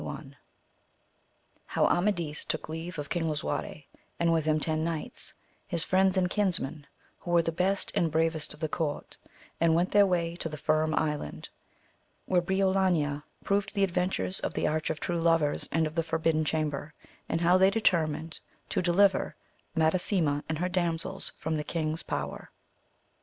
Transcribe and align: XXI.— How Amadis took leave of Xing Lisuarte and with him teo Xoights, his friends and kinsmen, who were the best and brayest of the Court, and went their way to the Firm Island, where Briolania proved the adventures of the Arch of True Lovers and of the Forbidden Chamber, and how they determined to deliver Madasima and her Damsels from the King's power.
XXI.— 0.01 0.33
How 1.77 1.85
Amadis 1.85 2.43
took 2.43 2.67
leave 2.67 2.97
of 2.97 3.07
Xing 3.09 3.25
Lisuarte 3.25 3.85
and 4.19 4.33
with 4.33 4.45
him 4.45 4.59
teo 4.59 4.73
Xoights, 4.73 5.33
his 5.67 5.83
friends 5.83 6.17
and 6.17 6.27
kinsmen, 6.27 6.87
who 7.19 7.29
were 7.29 7.43
the 7.43 7.51
best 7.51 7.91
and 7.93 8.09
brayest 8.11 8.51
of 8.55 8.61
the 8.61 8.67
Court, 8.67 9.17
and 9.59 9.75
went 9.75 9.91
their 9.91 10.07
way 10.07 10.35
to 10.37 10.49
the 10.49 10.57
Firm 10.57 10.95
Island, 10.95 11.49
where 12.25 12.41
Briolania 12.41 13.21
proved 13.43 13.75
the 13.75 13.83
adventures 13.83 14.39
of 14.39 14.55
the 14.55 14.65
Arch 14.65 14.89
of 14.89 14.99
True 14.99 15.21
Lovers 15.21 15.69
and 15.71 15.85
of 15.85 15.93
the 15.93 16.01
Forbidden 16.01 16.45
Chamber, 16.45 16.95
and 17.29 17.41
how 17.41 17.59
they 17.59 17.69
determined 17.69 18.39
to 18.69 18.81
deliver 18.81 19.35
Madasima 19.77 20.43
and 20.49 20.57
her 20.57 20.67
Damsels 20.69 21.31
from 21.37 21.57
the 21.57 21.63
King's 21.63 22.01
power. 22.01 22.49